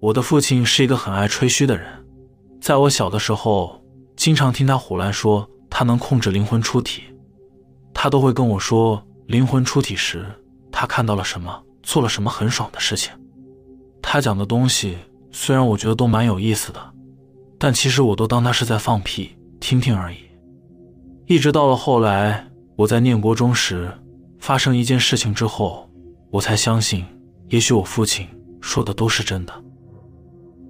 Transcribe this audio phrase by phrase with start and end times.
[0.00, 1.86] 我的父亲是一个很爱吹嘘的人，
[2.60, 3.82] 在我小的时候，
[4.16, 7.02] 经常听他胡乱说他能控制灵魂出体，
[7.92, 10.24] 他都会跟我说灵魂出体时
[10.70, 13.12] 他看到了什么，做了什么很爽的事情。
[14.00, 14.96] 他讲的东西
[15.32, 16.80] 虽然我觉得都蛮有意思的，
[17.58, 20.18] 但其实我都当他是在放屁，听听而已。
[21.26, 23.92] 一直到了后来，我在念国中时
[24.38, 25.90] 发生一件事情之后，
[26.30, 27.04] 我才相信，
[27.48, 28.28] 也许我父亲
[28.60, 29.52] 说的都是真的。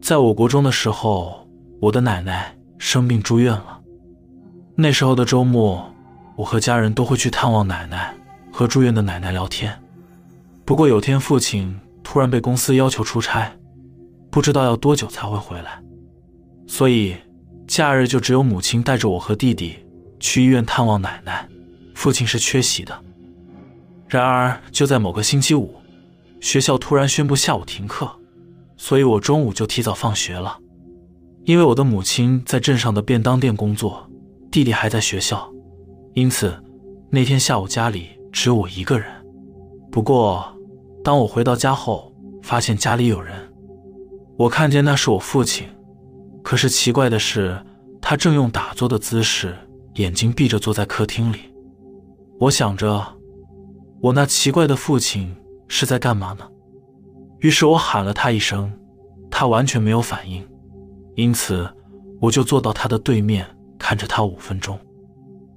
[0.00, 1.46] 在我国中的时候，
[1.80, 3.80] 我的奶奶生病住院了。
[4.74, 5.92] 那时候的周末，
[6.36, 8.14] 我和家人都会去探望奶奶，
[8.52, 9.76] 和住院的奶奶聊天。
[10.64, 13.52] 不过有天父亲突然被公司要求出差，
[14.30, 15.82] 不知道要多久才会回来，
[16.66, 17.16] 所以
[17.66, 19.76] 假日就只有母亲带着我和弟弟
[20.20, 21.48] 去医院探望奶奶，
[21.94, 22.96] 父亲是缺席的。
[24.06, 25.74] 然而就在某个星期五，
[26.40, 28.10] 学校突然宣布下午停课。
[28.78, 30.58] 所以我中午就提早放学了，
[31.44, 34.08] 因为我的母亲在镇上的便当店工作，
[34.50, 35.52] 弟弟还在学校，
[36.14, 36.56] 因此
[37.10, 39.08] 那天下午家里只有我一个人。
[39.90, 40.46] 不过，
[41.02, 42.12] 当我回到家后，
[42.42, 43.34] 发现家里有人，
[44.36, 45.66] 我看见那是我父亲，
[46.42, 47.60] 可是奇怪的是，
[48.00, 49.56] 他正用打坐的姿势，
[49.94, 51.38] 眼睛闭着坐在客厅里。
[52.38, 53.04] 我想着，
[54.00, 55.34] 我那奇怪的父亲
[55.66, 56.46] 是在干嘛呢？
[57.40, 58.72] 于是我喊了他一声，
[59.30, 60.46] 他完全没有反应，
[61.14, 61.68] 因此
[62.20, 63.46] 我就坐到他的对面
[63.78, 64.78] 看着他五分钟，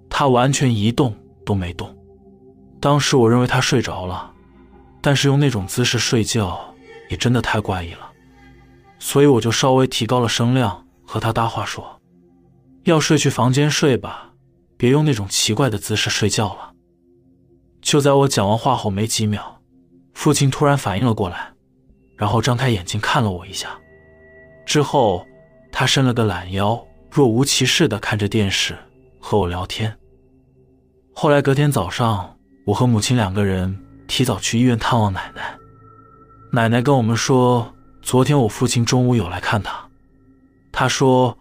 [0.09, 1.15] 他完全一动
[1.45, 1.95] 都没动。
[2.79, 4.31] 当时我认为他睡着了，
[5.01, 6.59] 但是用那种姿势睡觉
[7.09, 8.11] 也真的太怪异了，
[8.99, 11.99] 所以我就稍微提高了声量和他搭话说
[12.85, 14.33] ：“要睡去房间睡吧，
[14.77, 16.73] 别用那种奇怪的姿势睡觉了。”
[17.81, 19.61] 就在我讲完话后没几秒，
[20.13, 21.50] 父亲突然反应了过来。
[22.21, 23.69] 然后张开眼睛看了我一下，
[24.63, 25.25] 之后
[25.71, 28.77] 他伸了个懒腰，若无其事地看着电视
[29.19, 29.97] 和我聊天。
[31.15, 33.75] 后来隔天早上，我和母亲两个人
[34.07, 35.57] 提早去医院探望奶奶。
[36.51, 37.73] 奶奶跟我们说，
[38.03, 39.89] 昨天我父亲中午有来看她。
[40.71, 41.35] 她说，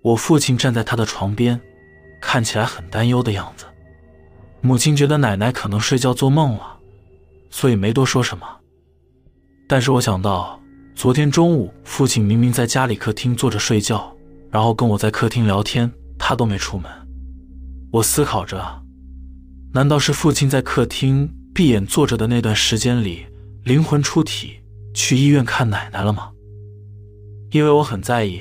[0.00, 1.60] 我父亲站在她的床边，
[2.20, 3.66] 看起来很担忧的样子。
[4.60, 6.78] 母亲觉得奶奶可能睡觉做梦了，
[7.50, 8.59] 所以没多说什么。
[9.70, 10.60] 但是我想到，
[10.96, 14.12] 昨天中午父亲明明在家里客厅坐着睡觉，
[14.50, 15.88] 然后跟我在客厅聊天，
[16.18, 16.90] 他都没出门。
[17.92, 18.60] 我思考着，
[19.72, 23.24] 难道是父亲在客厅闭眼坐着的那段时间里，
[23.62, 24.54] 灵魂出体
[24.92, 26.32] 去医院看奶奶了吗？
[27.52, 28.40] 因为我很在意，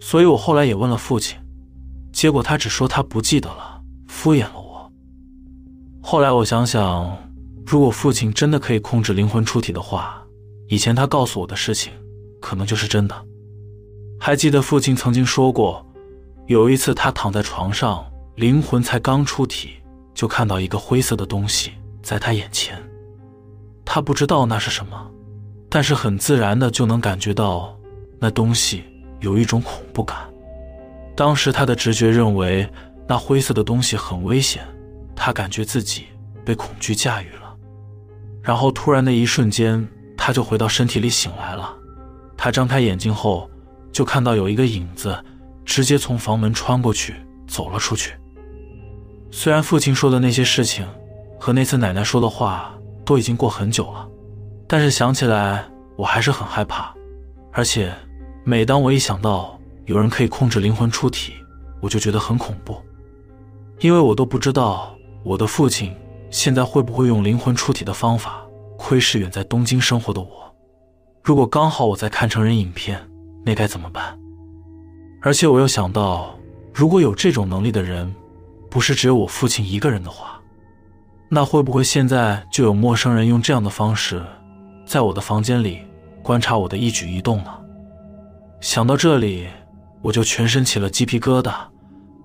[0.00, 1.36] 所以我后来也问了父亲，
[2.12, 4.92] 结果他只说他不记得了，敷衍了我。
[6.00, 7.18] 后来我想想，
[7.66, 10.19] 如果父亲真的可以控制灵魂出体的话，
[10.70, 11.92] 以前他告诉我的事情，
[12.40, 13.26] 可能就是真的。
[14.20, 15.84] 还记得父亲曾经说过，
[16.46, 19.70] 有一次他躺在床上，灵魂才刚出体，
[20.14, 21.72] 就看到一个灰色的东西
[22.04, 22.80] 在他眼前。
[23.84, 25.10] 他不知道那是什么，
[25.68, 27.76] 但是很自然的就能感觉到
[28.20, 28.84] 那东西
[29.18, 30.18] 有一种恐怖感。
[31.16, 32.70] 当时他的直觉认为
[33.08, 34.62] 那灰色的东西很危险，
[35.16, 36.04] 他感觉自己
[36.44, 37.56] 被恐惧驾驭了。
[38.40, 39.84] 然后突然的一瞬间。
[40.22, 41.74] 他就回到身体里醒来了。
[42.36, 43.50] 他张开眼睛后，
[43.90, 45.18] 就看到有一个影子
[45.64, 47.14] 直接从房门穿过去
[47.48, 48.12] 走了出去。
[49.30, 50.86] 虽然父亲说的那些事情
[51.38, 54.06] 和那次奶奶说的话都已经过很久了，
[54.68, 55.66] 但是想起来
[55.96, 56.94] 我还是很害怕。
[57.50, 57.90] 而且
[58.44, 61.32] 每当我一想到有人可以控制灵魂出体，
[61.80, 62.76] 我就觉得很恐怖，
[63.78, 64.94] 因为我都不知道
[65.24, 65.96] 我的父亲
[66.30, 68.44] 现在会不会用灵魂出体的方法。
[68.82, 70.56] 窥视远在东京生活的我，
[71.22, 72.98] 如果刚好我在看成人影片，
[73.44, 74.18] 那该怎么办？
[75.20, 76.34] 而且我又想到，
[76.72, 78.12] 如果有这种能力的人，
[78.70, 80.40] 不是只有我父亲一个人的话，
[81.28, 84.24] 那会不会现在就有陌生人用这样的方式，
[84.86, 85.82] 在我的房间里
[86.22, 87.52] 观察我的一举一动呢？
[88.62, 89.46] 想到这里，
[90.00, 91.54] 我就全身起了鸡皮疙瘩，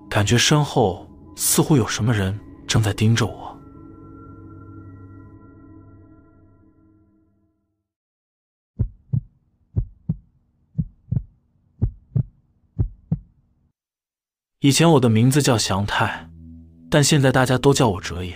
[0.08, 2.36] 感觉身后似乎有什么人
[2.66, 3.55] 正在盯着我。
[14.66, 16.28] 以前我的名字叫祥太，
[16.90, 18.34] 但现在大家都叫我哲野。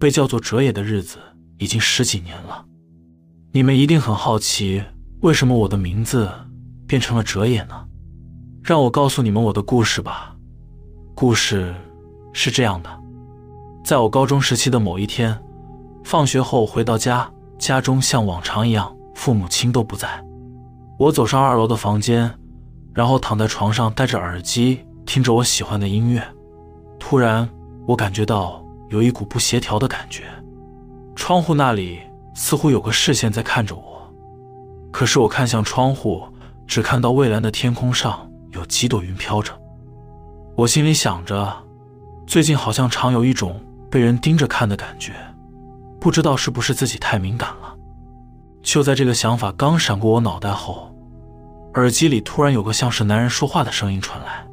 [0.00, 1.18] 被叫做哲野的日子
[1.58, 2.64] 已经十几年了。
[3.52, 4.82] 你们一定很好奇，
[5.20, 6.28] 为什么我的名字
[6.88, 7.86] 变成了哲野呢？
[8.64, 10.34] 让我告诉你们我的故事吧。
[11.14, 11.72] 故事
[12.32, 12.90] 是这样的：
[13.84, 15.40] 在我高中时期的某一天，
[16.02, 17.30] 放学后回到家，
[17.60, 20.20] 家中像往常一样，父母亲都不在。
[20.98, 22.28] 我走上二楼的房间，
[22.92, 26.22] 然后躺在床上，戴着耳机听着我喜欢的音乐。
[26.98, 27.48] 突然，
[27.86, 30.24] 我感觉到有一股不协调的感觉，
[31.14, 32.00] 窗户那里
[32.34, 34.12] 似乎有个视线在看着我。
[34.90, 36.22] 可是我看向窗户，
[36.66, 39.52] 只看到蔚蓝的天空上有几朵云飘着。
[40.56, 41.52] 我心里想着，
[42.26, 43.60] 最近好像常有一种
[43.90, 45.12] 被人盯着看的感觉，
[46.00, 47.74] 不知道是不是自己太敏感了。
[48.62, 50.94] 就在这个想法刚闪过我脑袋后，
[51.74, 54.43] 耳机里突然有个像是男人说话的声音传来。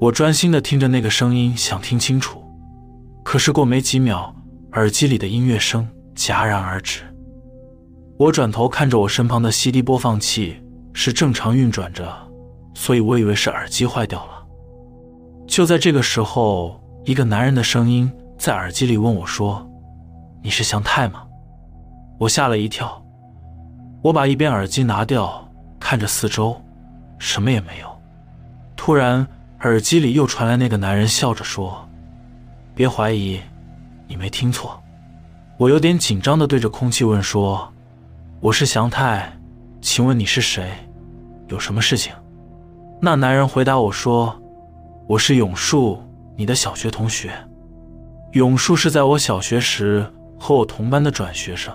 [0.00, 2.42] 我专心的听着那个声音，想听清楚。
[3.22, 4.34] 可是过没几秒，
[4.72, 5.86] 耳机里的音乐声
[6.16, 7.02] 戛然而止。
[8.18, 10.56] 我转头看着我身旁的 CD 播放器
[10.94, 12.10] 是正常运转着，
[12.72, 14.32] 所以我以为是耳机坏掉了。
[15.46, 19.70] 就在这个时候，一个男人的声音在耳机里问我说
[20.42, 21.24] ：“你是祥太吗？”
[22.18, 23.04] 我吓了一跳。
[24.02, 25.46] 我把一边耳机拿掉，
[25.78, 26.58] 看着四周，
[27.18, 28.02] 什么也没有。
[28.74, 29.26] 突然，
[29.62, 31.86] 耳机里又传来那个男人笑着说
[32.74, 33.38] ：“别怀疑，
[34.08, 34.82] 你没听错。”
[35.58, 37.70] 我有点紧张的对着空气问说
[38.40, 39.30] ：“我是祥太，
[39.82, 40.72] 请问你是谁？
[41.48, 42.10] 有什么事情？”
[43.02, 44.34] 那男人回答我说
[45.06, 46.02] ：“我是永树，
[46.36, 47.30] 你的小学同学。
[48.32, 51.74] 永树是在我小学时和我同班的转学生，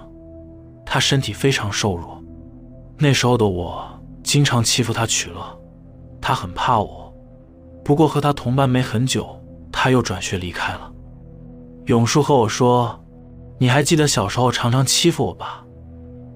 [0.84, 2.20] 他身体非常瘦弱。”
[2.98, 3.86] 那时候的我
[4.24, 5.60] 经常欺负他取乐，
[6.20, 7.05] 他很怕我。
[7.86, 9.40] 不过和他同班没很久，
[9.72, 10.92] 他又转学离开了。
[11.86, 13.00] 永树和我说
[13.60, 15.64] ：“你还记得小时候常常欺负我吧？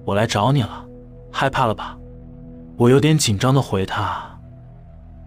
[0.04, 0.86] 我来找你了，
[1.32, 1.98] 害怕了吧？”
[2.78, 4.22] 我有点紧张的回他：“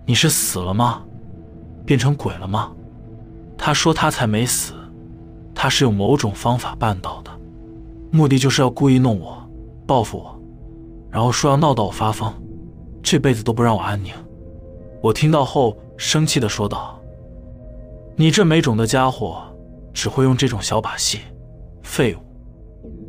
[0.07, 1.03] 你是死了吗？
[1.85, 2.71] 变成鬼了吗？”
[3.59, 4.73] 他说他才没死，
[5.53, 7.31] 他是用某种方法办到的，
[8.11, 9.45] 目的就是要故意弄我，
[9.85, 10.39] 报复我。
[11.11, 12.33] 然后说要闹到我发疯，
[13.01, 14.13] 这辈子都不让我安宁。
[15.01, 16.99] 我听到后生气的说道
[18.15, 19.43] ：“你这没种的家伙，
[19.93, 21.19] 只会用这种小把戏，
[21.81, 22.19] 废物！”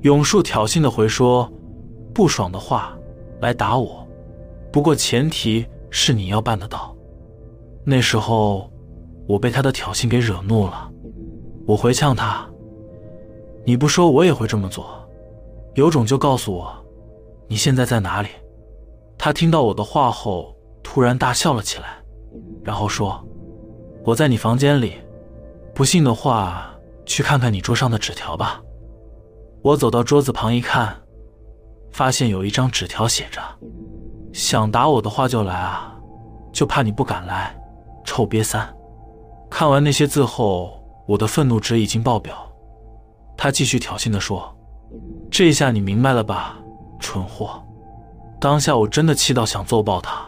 [0.02, 1.50] 永树挑衅的回说
[2.14, 2.96] ：“不爽的话
[3.40, 4.06] 来打我，
[4.70, 6.94] 不过前提是你要办得到。”
[7.84, 8.70] 那时候
[9.26, 10.90] 我被他的挑衅给惹怒了，
[11.66, 12.48] 我回呛他
[13.64, 14.86] ：“你不说我也会这么做，
[15.74, 16.72] 有种就告诉我。”
[17.48, 18.28] 你现在在哪里？
[19.18, 22.02] 他听到我的话后，突然大笑了起来，
[22.64, 23.22] 然后说
[24.04, 24.94] ：“我在你房间里，
[25.74, 26.74] 不信的话，
[27.04, 28.60] 去看看你桌上的纸条吧。”
[29.62, 30.96] 我走到桌子旁一看，
[31.92, 33.40] 发现有一张纸条写着
[34.32, 35.94] ：“想打我的话就来啊，
[36.52, 37.54] 就怕你不敢来，
[38.04, 38.68] 臭瘪三。”
[39.50, 42.34] 看完那些字后，我的愤怒值已经爆表。
[43.36, 44.54] 他继续挑衅地说
[45.30, 46.58] ：“这下你明白了吧？”
[46.98, 47.62] 蠢货！
[48.40, 50.24] 当下我真的气到想揍爆他。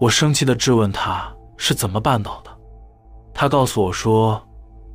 [0.00, 1.30] 我生气的质问他
[1.60, 2.50] 是怎么办到的。
[3.34, 4.40] 他告诉我说：“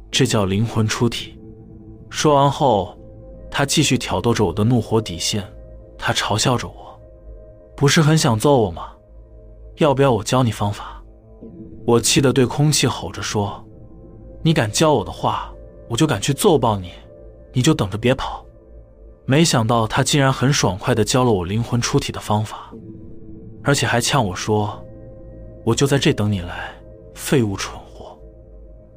[0.09, 1.39] 这叫灵魂出体。”
[2.09, 2.97] 说完后，
[3.51, 5.43] 他继续挑逗着我的怒火底线。
[5.95, 6.99] 他嘲笑着我
[7.77, 8.87] ：“不是很想揍我吗？
[9.77, 11.03] 要不要我教你方法？”
[11.85, 13.63] 我气得对空气吼着说
[14.41, 15.53] ：“你敢教我的话，
[15.87, 16.89] 我就敢去揍爆你！
[17.53, 18.43] 你就等着别跑！”
[19.27, 22.71] 没想到他竟然很爽快地教了我灵魂出体的方法，
[23.63, 24.83] 而且还呛我说
[25.65, 26.69] ：“我就在这等你来，
[27.15, 28.17] 废物蠢货。”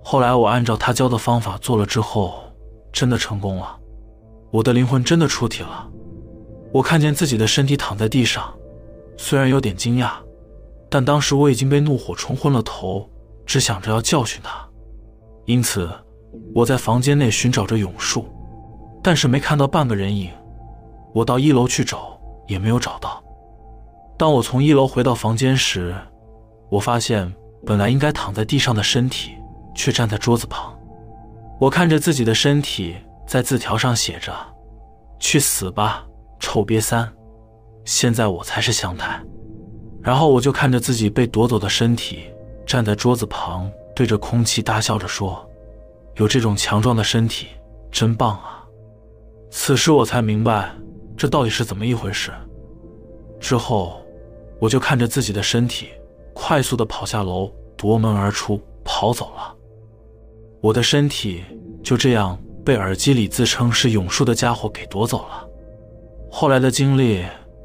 [0.04, 2.34] 后来我按照他教的方法做了之后，
[2.92, 3.76] 真的成功了，
[4.50, 5.88] 我的灵魂真的出体了。
[6.72, 8.54] 我看见自己的身体躺在地上，
[9.16, 10.12] 虽然有点惊讶，
[10.90, 13.08] 但当时我已经被怒火冲昏了头，
[13.46, 14.68] 只想着要教训他，
[15.46, 15.90] 因此
[16.54, 18.26] 我在房间内寻找着永树。
[19.02, 20.30] 但是没看到半个人影，
[21.14, 23.22] 我到一楼去找也没有找到。
[24.18, 25.94] 当我从一楼回到房间时，
[26.70, 27.32] 我发现
[27.64, 29.32] 本来应该躺在地上的身体
[29.74, 30.76] 却站在桌子旁。
[31.60, 32.96] 我看着自己的身体，
[33.26, 34.32] 在字条上写着
[35.18, 36.06] ：“去死吧，
[36.38, 37.12] 臭瘪三！
[37.84, 39.20] 现在我才是香太。”
[40.00, 42.30] 然后我就看着自己被夺走的身体，
[42.64, 45.44] 站在桌子旁，对着空气大笑着说
[46.16, 47.48] ：“有这种强壮的身体，
[47.90, 48.64] 真棒啊！”
[49.50, 50.70] 此时我才明白，
[51.16, 52.30] 这到底是怎么一回事。
[53.40, 54.00] 之后，
[54.60, 55.88] 我就看着自己的身体
[56.40, 59.52] 快速的跑下楼，夺门而出，跑走了。
[60.62, 61.42] 我的身体
[61.82, 65.46] 就这样被耳机里自称是永树的家伙给夺走了。
[66.30, 67.24] 后来的经历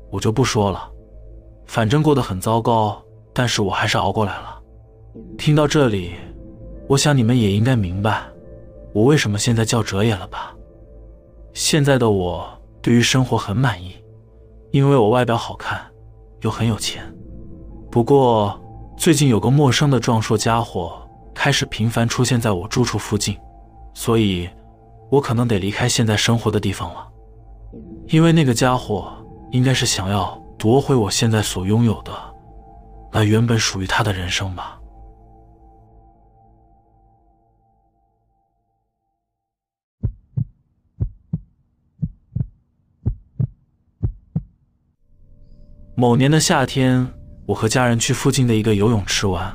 [0.09, 0.89] 我就不说了，
[1.67, 2.99] 反正过得很糟糕，
[3.31, 4.59] 但是我还是熬过来了。
[5.37, 6.13] 听到这里，
[6.87, 8.23] 我想你们也应该明白，
[8.91, 10.53] 我为什么现在叫哲野了吧。
[11.53, 12.45] 现在的我
[12.81, 13.93] 对于生活很满意，
[14.71, 15.79] 因为我外表好看，
[16.41, 17.03] 又很有钱。
[17.91, 18.59] 不过
[19.03, 21.05] 最近有个陌生的壮硕家伙
[21.35, 23.37] 开始频繁出现在我住处附近，
[23.93, 24.49] 所以
[25.11, 27.05] 我可能得离开现在生活的地方了。
[28.07, 29.11] 因为那个家伙
[29.51, 32.13] 应该是想要夺回我现在所拥有的，
[33.11, 34.79] 那原本属于他的人生吧。
[45.93, 47.05] 某年的夏天，
[47.45, 49.53] 我和家人去附近的一个游泳池玩。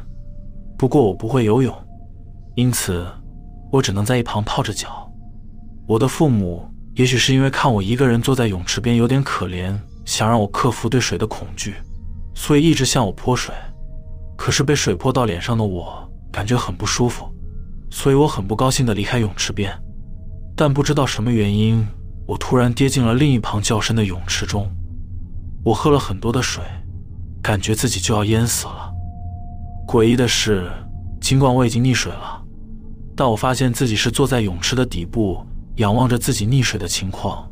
[0.76, 1.74] 不过我不会游泳，
[2.54, 3.06] 因此
[3.72, 5.10] 我只能在一旁泡着脚。
[5.86, 11.74] 我的父母也许是因为看我一个人坐在泳池边有点可怜，想让我克服对水的恐惧，
[12.34, 13.54] 所以一直向我泼水。
[14.36, 17.26] 可是被水泼到脸上的我感觉很不舒服，
[17.90, 19.72] 所以我很不高兴地离开泳池边。
[20.54, 21.86] 但不知道什么原因，
[22.26, 24.70] 我突然跌进了另一旁较深的泳池中。
[25.64, 26.62] 我喝了很多的水，
[27.48, 28.92] 感觉自己就要淹死了。
[29.86, 30.70] 诡异的是，
[31.18, 32.42] 尽管我已经溺水了，
[33.16, 35.42] 但我发现自己是坐在泳池的底部，
[35.76, 37.50] 仰望着自己溺水的情况。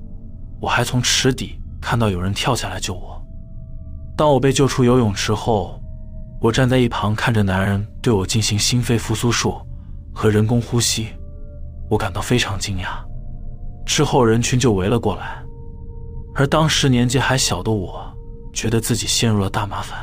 [0.60, 3.18] 我还从池底看到有人跳下来救我。
[4.18, 5.80] 当我被救出游泳池后，
[6.42, 9.54] 我站在一旁看着男人对我进行心肺复苏术
[10.12, 11.08] 和人工呼吸，
[11.88, 13.02] 我感到非常惊讶。
[13.86, 15.42] 之后人群就围了过来。
[16.34, 18.05] 而当时年纪还小的我，
[18.56, 19.98] 觉得自己陷入了大麻烦。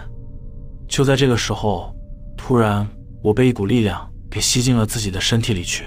[0.87, 1.91] 就在这个时候，
[2.37, 2.87] 突然
[3.23, 5.85] 我被一股力量给吸进了自己的身体里去，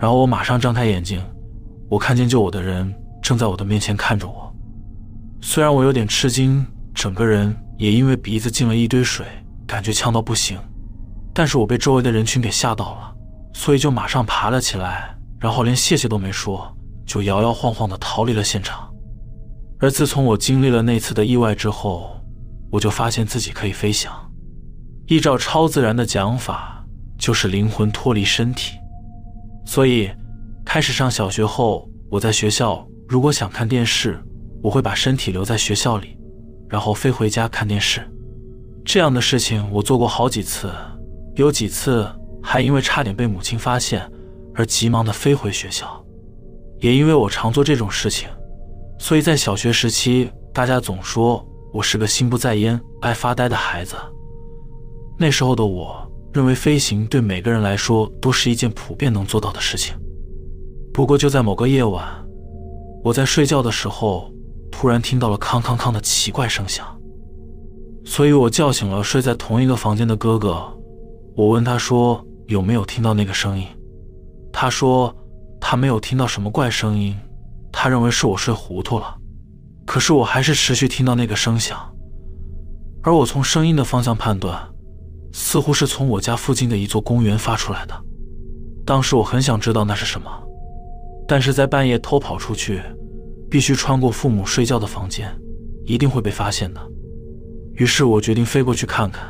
[0.00, 1.20] 然后我马上张开眼睛，
[1.90, 4.54] 我看见救我的人正在我的面前看着我。
[5.42, 6.64] 虽然我有点吃惊，
[6.94, 9.26] 整个人也因为鼻子进了一堆水，
[9.66, 10.56] 感觉呛到不行，
[11.34, 13.12] 但是我被周围的人群给吓到了，
[13.54, 16.72] 所以就马上爬了起来，然后连谢谢都没说，
[17.04, 18.87] 就摇摇晃晃地逃离了现场。
[19.80, 22.20] 而自从我经历了那次的意外之后，
[22.70, 24.12] 我就发现自己可以飞翔。
[25.06, 26.84] 依照超自然的讲法，
[27.16, 28.76] 就是灵魂脱离身体。
[29.64, 30.10] 所以，
[30.64, 34.20] 开始上小学后，我在学校如果想看电视，
[34.62, 36.18] 我会把身体留在学校里，
[36.68, 38.00] 然后飞回家看电视。
[38.84, 40.70] 这样的事情我做过好几次，
[41.36, 42.10] 有几次
[42.42, 44.10] 还因为差点被母亲发现
[44.54, 46.04] 而急忙的飞回学校。
[46.80, 48.28] 也因为我常做这种事情。
[48.98, 53.94] 所以在小学时期，大家总说我是个心不在焉、爱发呆的孩子。
[55.18, 55.96] 那时候的我
[56.32, 59.94] 认为飞行对每个人来说都是一件普遍能做到的事情。
[60.92, 62.04] 不过就在某个夜晚，
[63.04, 64.32] 我在睡觉的时候，
[64.70, 66.86] 突然听到了康康康的奇怪声响，
[68.04, 70.60] 所以我叫醒了睡在同一个房间的哥哥。
[71.36, 73.64] 我问他说有没有听到那个声音，
[74.52, 75.14] 他说
[75.60, 77.16] 他没有听到什么怪声音。
[77.72, 79.16] 他认为是我睡糊涂了，
[79.86, 81.78] 可是我还是持续听到那个声响，
[83.02, 84.68] 而我从声音的方向判断，
[85.32, 87.94] 似乎是从我家附近的一座公园发出来的。
[88.84, 90.30] 当时我很想知道那是什么，
[91.26, 92.82] 但是在半夜偷跑出去，
[93.50, 95.30] 必须穿过父母睡觉的房间，
[95.84, 96.80] 一定会被发现的。
[97.74, 99.22] 于是我决定飞过去看看。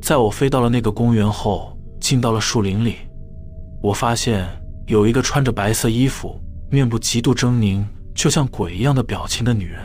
[0.00, 2.96] 在我飞到了那个公园后，进到了树林里，
[3.82, 4.46] 我发现
[4.86, 6.38] 有一个穿着白色衣服。
[6.70, 7.84] 面部极度狰狞，
[8.14, 9.80] 就像鬼一样的表情的女人，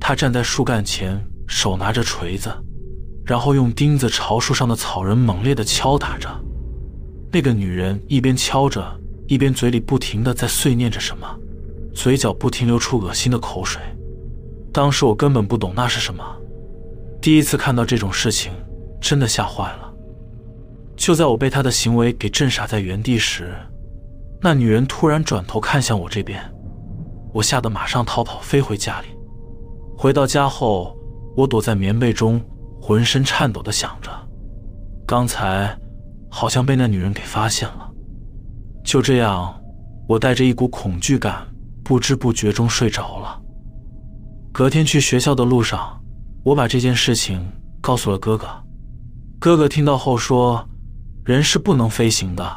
[0.00, 2.50] 她站在树干前，手拿着锤子，
[3.24, 6.28] 然后用钉子朝树上的草人猛烈地敲打着。
[7.32, 8.84] 那个女人一边敲着，
[9.28, 11.26] 一边嘴里不停地在碎念着什么，
[11.94, 13.80] 嘴角不停流出恶心的口水。
[14.72, 16.24] 当时我根本不懂那是什么，
[17.20, 18.50] 第一次看到这种事情，
[19.00, 19.94] 真的吓坏了。
[20.96, 23.54] 就在我被她的行为给震傻在原地时，
[24.42, 26.42] 那女人突然转头看向我这边，
[27.34, 29.08] 我吓得马上逃跑，飞回家里。
[29.98, 30.96] 回到家后，
[31.36, 32.40] 我躲在棉被中，
[32.80, 34.10] 浑身颤抖的想着，
[35.06, 35.78] 刚才
[36.30, 37.90] 好像被那女人给发现了。
[38.82, 39.54] 就这样，
[40.08, 41.46] 我带着一股恐惧感，
[41.84, 43.38] 不知不觉中睡着了。
[44.50, 46.02] 隔天去学校的路上，
[46.44, 47.46] 我把这件事情
[47.82, 48.46] 告诉了哥哥。
[49.38, 50.66] 哥哥听到后说
[51.24, 52.56] ：“人是不能飞行的。”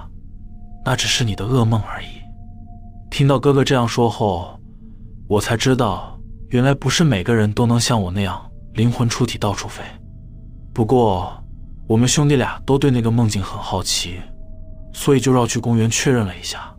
[0.85, 2.07] 那只是你的噩梦而已。
[3.09, 4.59] 听到哥哥这样说后，
[5.27, 8.41] 我才知道，原来不是每个人都能像我那样
[8.73, 9.83] 灵魂出体到处飞。
[10.73, 11.31] 不过，
[11.87, 14.19] 我们兄弟俩都对那个梦境很好奇，
[14.93, 16.73] 所以就绕去公园确认了一下。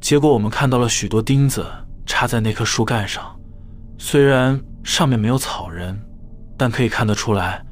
[0.00, 1.66] 结果我们看到了许多钉子
[2.04, 3.34] 插在那棵树干上，
[3.98, 5.98] 虽然上面没有草人，
[6.58, 7.64] 但可以看得出来，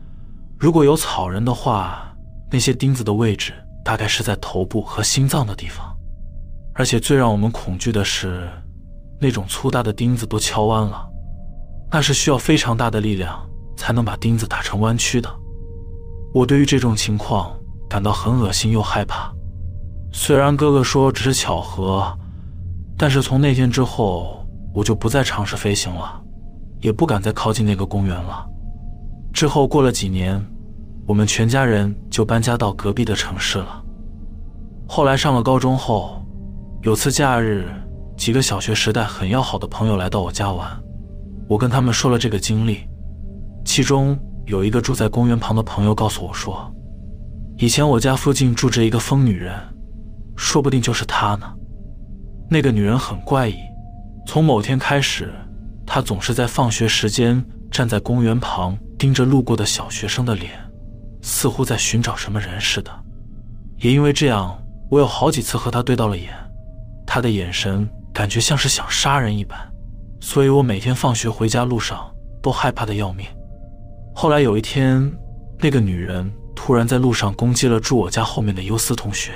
[0.59, 2.11] 如果有草人的话，
[2.51, 3.53] 那些钉子的位置。
[3.85, 5.97] 大概是在头部和心脏的地方，
[6.75, 8.49] 而且最让我们恐惧的是，
[9.21, 11.07] 那种粗大的钉子都敲弯了，
[11.91, 13.39] 那是需要非常大的力量
[13.77, 15.29] 才能把钉子打成弯曲的。
[16.33, 17.55] 我对于这种情况
[17.89, 19.33] 感到很恶心又害怕。
[20.13, 22.17] 虽然哥哥说只是巧合，
[22.97, 26.23] 但是从那天之后，我就不再尝试飞行了，
[26.81, 28.47] 也不敢再靠近那个公园了。
[29.33, 30.43] 之后过了几年，
[31.07, 33.83] 我们全家人就搬家到隔壁的城市了。
[34.89, 36.25] 后来上了高中后，
[36.83, 37.69] 有次假日，
[38.17, 40.69] 几个小学时代很要好的朋友来到我家玩，
[41.49, 42.81] 我跟他们说了这个经历，
[43.65, 44.19] 其中。
[44.45, 46.69] 有一个住在公园旁的朋友告诉我说，
[47.59, 49.55] 以前我家附近住着一个疯女人，
[50.37, 51.47] 说不定就是她呢。
[52.51, 53.55] 那个女人很怪异，
[54.27, 55.33] 从某天开始，
[55.87, 60.51] 她总是在放学时间站在公园旁，盯着路过的小学生的脸，
[61.23, 62.91] 似乎在寻找什么人似的。
[63.79, 66.29] 也因为这样，我有好几次和他对到了眼，
[67.07, 69.59] 他的眼神感觉像是想杀人一般，
[70.21, 72.13] 所以我每天放学回家路上
[72.43, 73.27] 都害怕的要命。
[74.15, 75.11] 后来有一天，
[75.59, 79.33] 那个女人突然在路上攻击了住我家后面的优斯同学。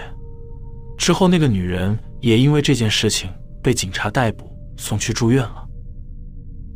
[0.98, 3.30] 之后，那个女人也因为这件事情
[3.62, 5.64] 被警察逮捕，送去住院了。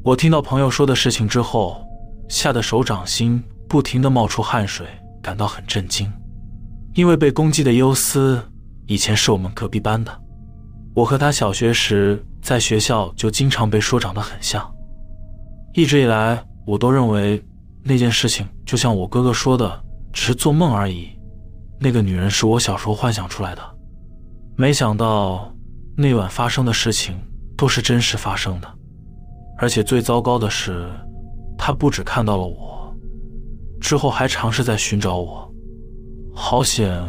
[0.02, 1.86] 我听到朋友说的事情之后，
[2.28, 4.84] 吓得手掌心不停地冒出汗水，
[5.22, 6.12] 感到很震惊。
[6.94, 8.42] 因为被攻击的优斯
[8.86, 10.10] 以前是我们隔壁班的，
[10.92, 14.68] 我和他小学时在学校就经常被说长得很像。
[15.72, 17.42] 一直以来，我都认为。
[17.82, 21.08] 那件事情就像我哥哥说的，只是做梦而已。
[21.78, 23.62] 那个女人是我小时候幻想出来的，
[24.54, 25.50] 没想到
[25.96, 27.18] 那晚发生的事情
[27.56, 28.68] 都是真实发生的，
[29.56, 30.90] 而且最糟糕的是，
[31.56, 32.79] 她不止看到了我，
[33.80, 35.52] 之后还尝试在寻找我。
[36.32, 37.02] 好险，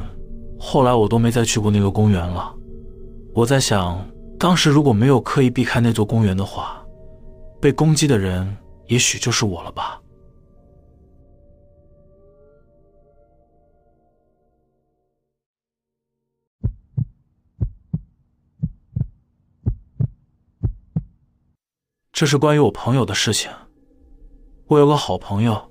[0.59, 2.55] 后来我都没再去过那个公园了。
[3.33, 4.03] 我在想，
[4.39, 6.83] 当时如果没有刻意避开那座公园的话，
[7.61, 10.01] 被攻击的人也许就是我了吧。
[22.11, 23.50] 这是关于我朋友的事情。
[24.67, 25.71] 我有个好朋友，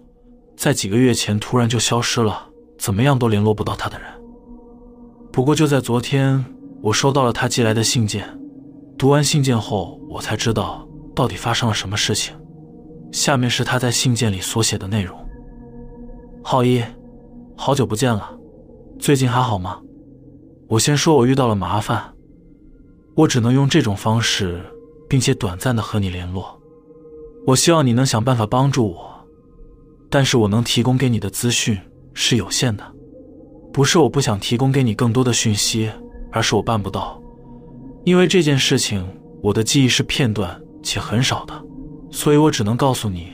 [0.60, 2.46] 在几个月前突然就消失了，
[2.76, 4.06] 怎么样都联络不到他的人。
[5.32, 6.44] 不过就在昨天，
[6.82, 8.28] 我收到了他寄来的信件。
[8.98, 12.36] 读完信件后，我才知道到底发生了什么事情。
[13.10, 15.18] 下面是他在信件里所写的内容：
[16.44, 16.84] 浩一，
[17.56, 18.38] 好久不见了，
[18.98, 19.80] 最近还好吗？
[20.68, 22.12] 我先说我遇到了麻烦，
[23.14, 24.60] 我只能用这种方式。
[25.08, 26.60] 并且短暂的和你联络，
[27.46, 29.19] 我希望你能想办法帮助我，
[30.10, 31.78] 但是我能提供给你的资讯
[32.12, 32.84] 是有限的，
[33.72, 35.88] 不是我不想提供给你更多的讯息，
[36.32, 37.22] 而是我办不到，
[38.04, 39.06] 因为这件事情
[39.40, 41.64] 我的记忆是片段且很少的，
[42.10, 43.28] 所以我只能告诉你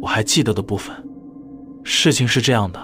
[0.00, 0.96] 我还记得的部分。
[1.84, 2.80] 事情是这样的，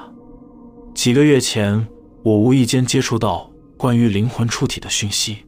[0.94, 1.88] 几个月前
[2.22, 5.38] 我无意间接触到关于灵魂出体的讯息，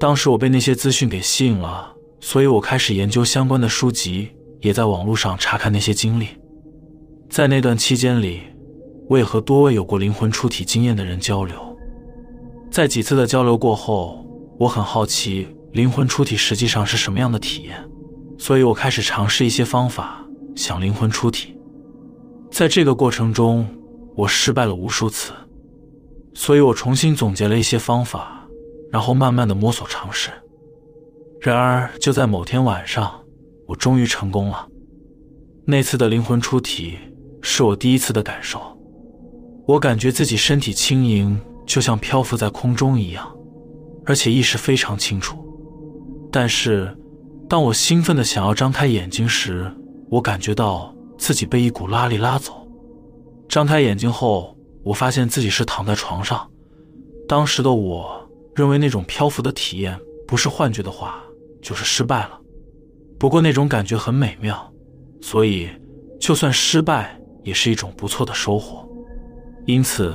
[0.00, 1.90] 当时我被那些资讯给吸引了。
[2.24, 6.28] 所以我开始研究相关的书籍，也在网络上查看那些经历。
[7.32, 8.42] 在那段期间里，
[9.08, 11.56] 我也和多位有过灵魂出体经验的人交流。
[12.70, 14.22] 在几次的交流过后，
[14.58, 17.82] 我很好奇灵魂出体实际上是什么样的体验，
[18.36, 20.22] 所以我开始尝试一些方法
[20.54, 21.58] 想灵魂出体。
[22.50, 23.66] 在这个过程中，
[24.14, 25.32] 我失败了无数次，
[26.34, 28.46] 所以我重新总结了一些方法，
[28.90, 30.28] 然后慢慢的摸索尝试。
[31.40, 33.24] 然而，就在某天晚上，
[33.68, 34.68] 我终于成功了。
[35.64, 36.98] 那次的灵魂出体
[37.42, 38.60] 是我第一次的感受，
[39.66, 43.30] 我感觉自己身体轻盈，就像漂浮在空中一样，
[44.06, 45.36] 而且意识非常清楚。
[46.30, 46.96] 但是，
[47.48, 49.70] 当我兴奋的想要张开眼睛时，
[50.08, 52.66] 我感觉到自己被一股拉力拉走。
[53.48, 56.48] 张开眼睛后，我发现自己是躺在床上。
[57.28, 61.22] 当时的我认为那种漂浮的体验不是幻觉的话。
[61.62, 62.40] 就是失败了，
[63.20, 64.72] 不过那种感觉很美妙，
[65.20, 65.68] 所以
[66.18, 68.88] 就算失败也是一种不错的收获。
[69.66, 70.14] 因此，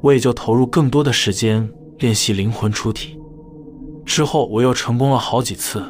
[0.00, 3.18] 我也就投入更多的时间练习灵魂出体。
[4.04, 5.82] 之后我又成功了好几次，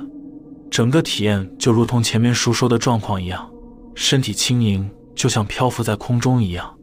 [0.71, 3.51] 整个体验就如同前面述说的状况一样，
[3.95, 6.75] 身体轻盈，就像漂浮在空中一样。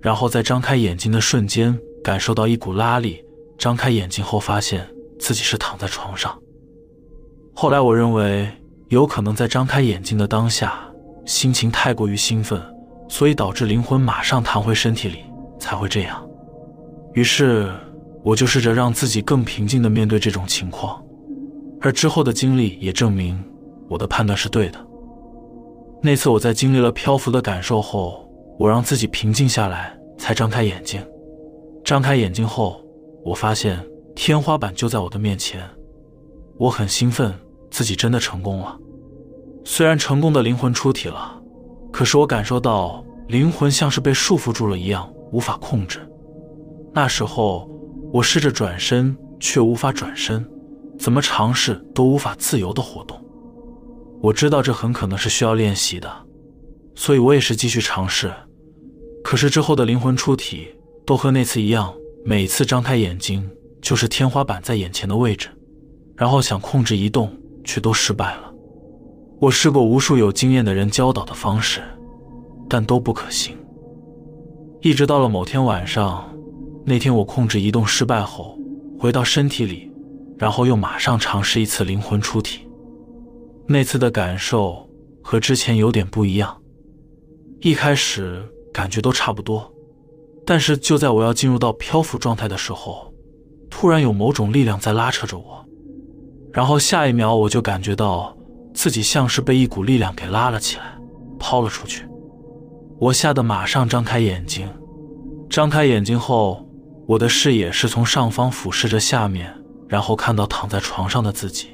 [0.00, 3.22] 然后在张开眼睛的瞬间，感受到一股拉力。
[3.58, 4.86] 张开眼睛后，发现
[5.18, 6.38] 自己是躺在床上。
[7.54, 8.48] 后来我认为，
[8.88, 10.78] 有可能在张开眼睛的当下，
[11.24, 12.62] 心情太过于兴奋，
[13.08, 15.18] 所以导致灵魂马上弹回身体里，
[15.58, 16.26] 才会这样。
[17.14, 17.72] 于是，
[18.22, 21.02] 我就试着让自己更平静地面对这种情况，
[21.80, 23.42] 而之后的经历也证明
[23.88, 24.78] 我的判断是对的。
[26.02, 31.00] 那次我在经历了漂浮的感受后，我让自己平静下来，才张开眼睛。
[31.84, 32.80] 张开眼睛后，
[33.24, 33.82] 我发现
[34.14, 35.62] 天花板就在我的面前。
[36.58, 37.34] 我很兴奋，
[37.70, 38.76] 自己真的成功了。
[39.64, 41.35] 虽然成功的灵魂出体了，
[41.96, 45.98] 可是我感受到灵魂像是被束缚住了一样，无法控制。
[46.92, 47.66] 那时候，
[48.12, 50.46] 我试着转身，却无法转身，
[50.98, 53.18] 怎么尝试都无法自由的活动。
[54.20, 56.12] 我知道这很可能是需要练习的，
[56.94, 58.30] 所以我也是继续尝试。
[59.24, 60.68] 可是之后的灵魂出体
[61.06, 61.94] 都和那次一样，
[62.26, 65.48] 每次张开眼睛就是天花板在眼前的位置。
[66.14, 68.52] 然后想控制移动，却都失败了。
[69.38, 71.82] 我试过无数有经验的人教导的方式，
[72.68, 73.56] 但都不可行。
[74.80, 76.24] 一直到了某天晚上，
[76.84, 78.58] 那天我控制移动失败后，
[78.98, 79.90] 回到身体里，
[80.38, 82.66] 然后又马上尝试一次灵魂出体。
[83.66, 84.88] 那次的感受
[85.22, 86.56] 和之前有点不一样。
[87.60, 89.72] 一开始感觉都差不多，
[90.44, 93.12] 但是就在我要进入到漂浮状态的时候，
[93.68, 95.64] 突然有某种力量在拉扯着我。
[96.52, 98.35] 然后下一秒，我就感觉到
[98.76, 100.98] 自己像是被一股力量给拉了起来，
[101.38, 102.06] 抛了出去。
[102.98, 104.68] 我吓得马上张开眼睛。
[105.48, 106.68] 张开眼睛后，
[107.06, 109.50] 我的视野是从上方俯视着下面，
[109.88, 111.68] 然后看到躺在床上的自己。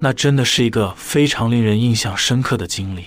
[0.00, 3.04] 那真的是一个非常令人印象深刻的经历。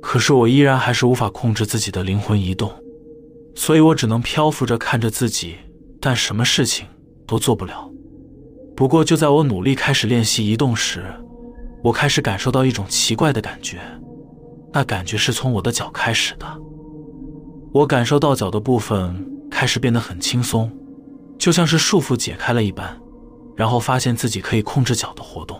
[0.00, 2.72] 可是我依然还是无法控制自己的灵魂移动，
[3.54, 5.56] 所以我只能漂浮着看着自己，
[6.00, 6.86] 但什么事情
[7.26, 7.90] 都做不了。
[8.74, 11.04] 不过，就在我努力开始练习移动时，
[11.88, 13.80] 我开始感受到一种奇怪的感觉。
[14.74, 16.46] 那感觉是从我的脚开始的。
[17.72, 20.70] 我感受到脚的部分开始变得很轻松，
[21.38, 22.94] 就像是束缚解开了一般。
[23.56, 25.58] 然后发现自己可以控制脚的活动，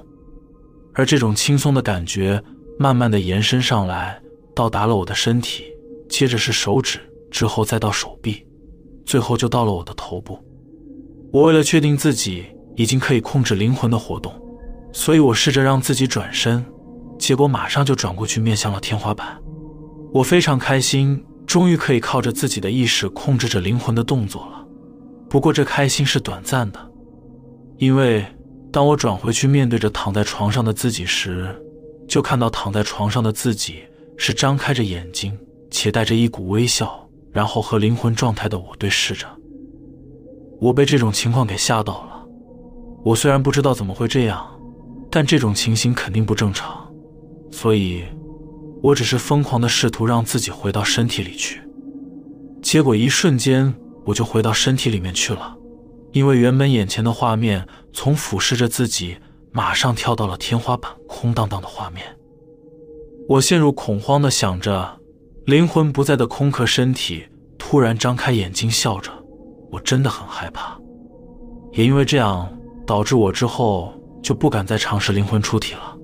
[0.93, 2.41] 而这种轻松的感觉
[2.79, 4.21] 慢慢的延伸上来，
[4.55, 5.64] 到达了我的身体，
[6.11, 8.47] 接着是手指，之后再到手臂，
[9.05, 10.38] 最后就到了我的头部。
[11.33, 12.45] 我为了确定自己。
[12.77, 14.33] 已经可以控制灵魂的活动，
[14.99, 16.67] 所以我试着让自己转身，
[17.21, 19.39] 结果马上就转过去面向了天花板。
[20.13, 24.67] 我非常开心，终于可以靠着自己的意识控制着灵魂的动作了。
[25.31, 26.81] 不过这开心是短暂的，
[27.77, 28.27] 因为
[28.73, 31.55] 当我转回去面对着躺在床上的自己时，
[32.09, 33.85] 就看到躺在床上的自己
[34.17, 35.39] 是张开着眼睛，
[35.71, 39.29] 且带着一股微笑，然后和灵魂状态的我对视着。
[40.61, 42.27] 我被这种情况给吓到了。
[43.05, 44.45] 我虽然不知道怎么会这样，
[45.11, 46.87] 但这种情形肯定不正常，
[47.51, 48.05] 所以，
[48.83, 51.61] 我只是疯狂的试图让自己回到身体里去。
[52.61, 55.57] 结果一瞬间我就回到身体里面去了，
[56.12, 59.16] 因为原本眼前的画面从俯视着自己，
[59.51, 62.05] 马上跳到了天花板空荡荡的画面。
[63.29, 65.01] 我陷入恐慌的想着，
[65.47, 67.25] 灵魂不在的空壳身体
[67.57, 69.11] 突然张开眼睛笑着，
[69.71, 70.79] 我真的很害怕，
[71.73, 72.55] 也因为这样。
[72.87, 73.92] 导致我之后
[74.29, 75.97] 就不敢再尝试灵魂出体了。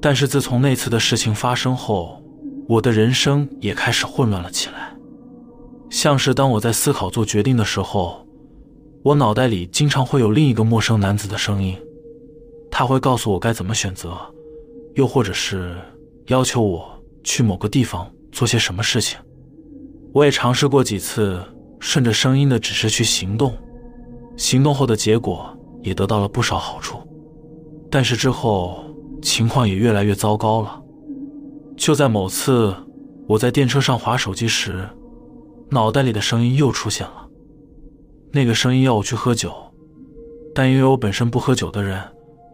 [0.00, 2.24] 但是自从那次的事情发生后，
[2.66, 4.96] 我的人生也开始混乱了起来。
[5.90, 8.26] 像是当我在思考做决定的时候，
[9.02, 11.76] 我脑袋里经常会有另一个陌生男子的声音，
[12.70, 14.16] 他会告诉我该怎么选择，
[14.94, 15.76] 又或者是
[16.28, 16.90] 要求我
[17.22, 19.18] 去某个地方做些什么事情。
[20.14, 21.38] 我也尝试过几次
[21.80, 23.54] 顺着声音的指示去行动，
[24.38, 25.54] 行动后的结果。
[25.82, 26.99] 也得到了不少好处，
[27.90, 28.84] 但是之后
[29.20, 30.80] 情况也越来越糟糕了。
[31.76, 32.74] 就在某次
[33.26, 34.88] 我在电车上划手机时，
[35.70, 37.26] 脑袋里的声音又出现了。
[38.32, 39.52] 那个声音要我去喝酒，
[40.54, 42.00] 但因为我本身不喝酒的人，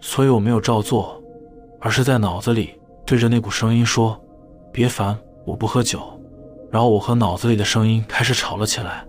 [0.01, 1.23] 所以我没有照做，
[1.81, 2.71] 而是在脑子里
[3.05, 4.19] 对着那股声音说
[4.73, 6.01] ：“别烦，我不喝酒。”
[6.73, 9.07] 然后我和脑子里的声音开始吵了起来，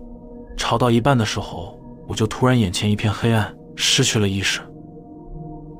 [0.56, 3.54] 吵到一半的时候，我就突然眼前一片黑暗。
[3.80, 4.60] 失去了意识，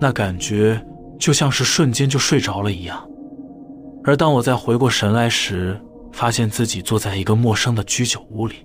[0.00, 0.84] 那感觉
[1.18, 3.08] 就像是瞬间就睡着了一样。
[4.04, 5.78] 而当我再回过神来时，
[6.12, 8.56] 发现自己坐在一个陌生的居酒屋里，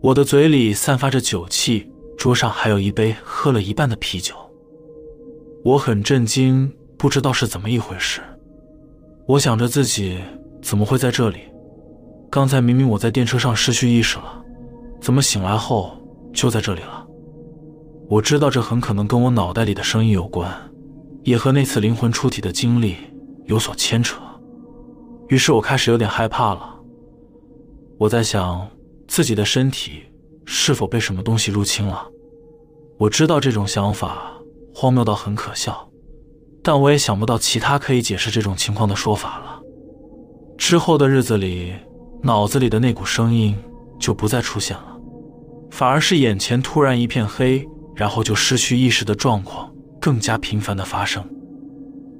[0.00, 4.34] 我的嘴里散发着酒气，桌上还有一杯喝了一半的啤酒。
[5.64, 8.20] 我很震惊，不知道是怎么一回事。
[9.26, 10.18] 我想着自己
[10.62, 11.40] 怎么会在这里？
[12.30, 14.42] 刚才明明我在电车上失去意识了，
[15.00, 15.96] 怎么醒来后
[16.32, 17.01] 就在这里了？
[18.12, 20.46] 我知道这很可能跟我脑袋里的声音有关，
[21.22, 22.94] 也和那次灵魂出体的经历
[23.46, 24.20] 有所牵扯。
[25.28, 26.78] 于是我开始有点害怕了。
[27.96, 28.68] 我在想，
[29.08, 30.02] 自己的身体
[30.44, 32.06] 是否被什么东西入侵了？
[32.98, 34.30] 我知道这种想法
[34.74, 35.88] 荒谬到很可笑，
[36.62, 39.62] 但我也想不到其他可以解释这种情况的说法了。
[40.58, 41.72] 之后的日子里，
[42.22, 43.56] 脑子里的那股声音
[43.98, 45.00] 就不再出现了，
[45.70, 47.66] 反而是眼前突然一片黑，
[48.02, 51.24] 然后就失去意识的状况更加频繁的发生。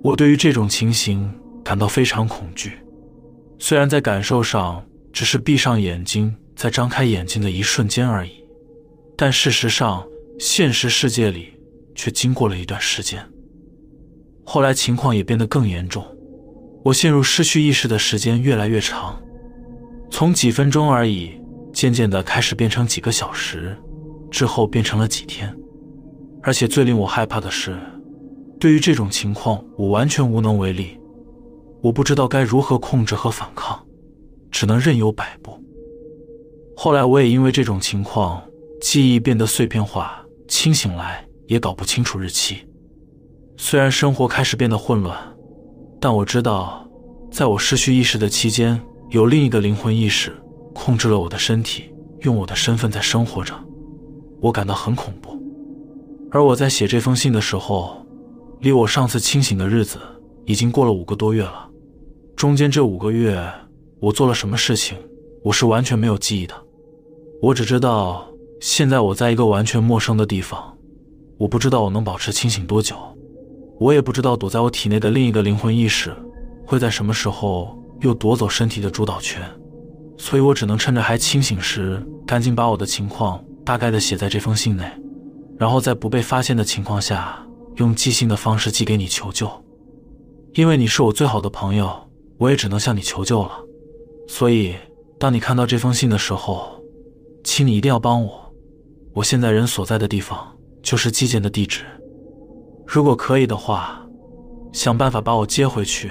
[0.00, 1.28] 我对于这种情形
[1.64, 2.74] 感到非常恐惧。
[3.58, 8.30] 虽然在感受上只是闭上眼睛再张开眼睛的一瞬间而已，
[9.16, 10.06] 但事实上
[10.38, 11.48] 现实世界里
[11.96, 13.20] 却经过了一段时间。
[14.44, 16.06] 后来情况也变得更严重，
[16.84, 19.20] 我陷入失去意识的时间越来越长，
[20.12, 21.32] 从几分钟而已，
[21.72, 23.76] 渐渐的开始变成几个小时，
[24.30, 25.52] 之后变成了几天。
[26.42, 27.78] 而且最令我害怕的是，
[28.58, 30.98] 对于这种情况，我完全无能为力。
[31.80, 33.80] 我不知道该如何控制和反抗，
[34.50, 35.58] 只能任由摆布。
[36.76, 38.42] 后来我也因为这种情况，
[38.80, 42.58] 记忆变得碎片化，清醒来也搞不清楚日期。
[43.56, 45.16] 虽然生活开始变得混乱，
[46.00, 46.88] 但我知道，
[47.30, 50.32] 在我失去意识的期间，有另一个灵魂意识
[50.74, 53.54] 控制了我的身体，用我的身份在生活着。
[54.40, 55.31] 我感到很恐怖。
[56.34, 58.06] 而我在写这封信的时候，
[58.60, 59.98] 离我上次清醒的日子
[60.46, 61.68] 已经过了五个多月了。
[62.34, 63.38] 中间这五个月，
[64.00, 64.96] 我做了什么事情，
[65.44, 66.54] 我是完全没有记忆的。
[67.42, 68.26] 我只知道
[68.62, 70.74] 现在我在一个完全陌生的地方，
[71.36, 72.96] 我不知道我能保持清醒多久，
[73.78, 76.10] 我也不知道躲在我体内的另一个灵魂意识
[76.66, 79.42] 会在什么时候又夺走身体的主导权，
[80.16, 84.90] 所以我只能趁着还清醒时，赶紧把我的情况大概的写在这封信内，
[85.58, 87.44] 然后在不被发现的情况下，
[87.76, 89.50] 用寄信的方式寄给你求救，
[90.54, 91.90] 因为你是我最好的朋友。
[92.38, 93.52] 我也只能向你求救了，
[94.26, 94.74] 所以
[95.16, 96.72] 当你看到这封信的时候，
[97.44, 98.52] 请你一定要帮我。
[99.12, 101.84] 我现在人所在的地方就是寄件的地址，
[102.84, 104.04] 如果可以的话，
[104.72, 106.10] 想办法把我接回去，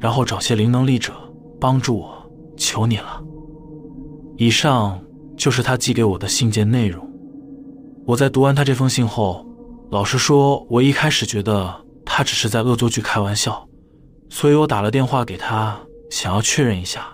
[0.00, 1.12] 然后找些灵能力者
[1.60, 3.22] 帮助我，求你了。
[4.38, 4.98] 以上
[5.36, 7.05] 就是他寄给我的信件内容。
[8.06, 9.44] 我在读完他这封信后，
[9.90, 13.68] 老实说，我一开始觉得他只是在恶作剧开玩笑。
[14.30, 15.76] 所以我打了电话给他，
[16.08, 17.08] 想要确认一下，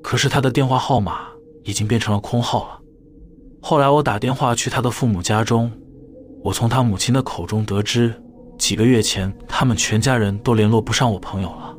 [0.00, 1.22] 可是他的电话号码
[1.64, 2.78] 已经变成了空号了。
[3.60, 5.72] 后来我打电话去他的父母家中，
[6.44, 8.14] 我从他母亲的口中得知，
[8.56, 11.76] 几个月前他们全家人都联络不上我朋友了。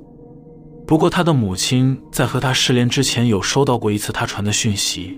[0.86, 5.18] 不过他的母亲在和他失联之前有收到过一次他传的讯息，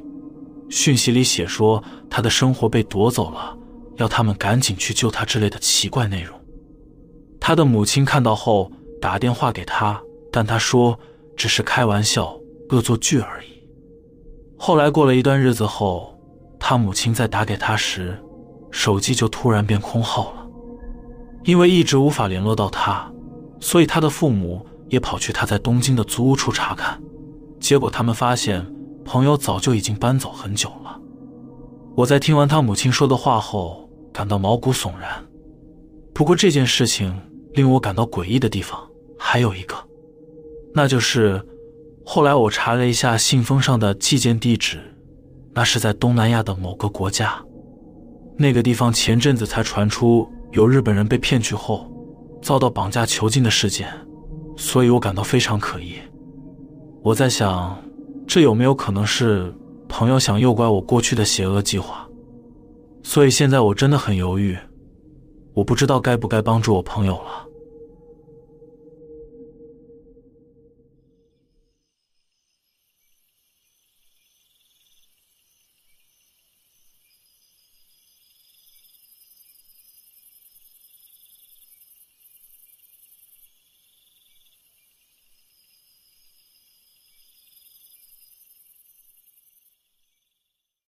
[0.75, 3.57] 讯息里写说他的生活被夺走了，
[3.95, 6.37] 要他们赶紧去救他之类的奇怪内容。
[7.39, 8.69] 他的母亲看到后。
[9.01, 10.97] 打电话给他，但他说
[11.35, 12.35] 只是开玩笑、
[12.69, 13.47] 恶作剧而已。
[14.57, 16.17] 后来过了一段日子后，
[16.59, 18.17] 他母亲在打给他时，
[18.71, 20.47] 手机就突然变空号了。
[21.43, 23.07] 因为一直无法联络到他，
[23.59, 26.99] 所以他的父母也跑去他在东京的租屋处查看，
[27.59, 28.65] 结果他们发现
[29.05, 30.99] 朋友早就已经搬走很久了。
[31.95, 35.23] 我在听完他母亲说的话后，感到毛骨悚然。
[36.13, 37.15] 不过这件事情
[37.53, 38.77] 令我感到诡异的地方。
[39.17, 39.75] 还有一个，
[40.73, 41.41] 那就是
[42.05, 44.77] 后来我查了一下信封上的寄件地址，
[45.53, 47.41] 那是在东南亚的某个国家。
[48.37, 51.89] 那个地方前阵子才传出有日本人被骗去后
[52.41, 53.87] 遭到绑架囚禁的事件，
[54.57, 55.93] 所以我感到非常可疑。
[57.01, 57.81] 我在想，
[58.27, 59.53] 这有没有可能是
[59.87, 62.07] 朋友想诱拐我过去的邪恶计划？
[63.03, 64.57] 所以现在我真的很犹豫，
[65.53, 67.45] 我不知道该不该帮助我朋友了。